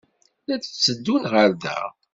[0.47, 1.79] La d-tteddun ɣer da?